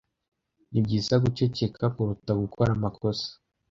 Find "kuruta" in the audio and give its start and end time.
1.95-2.31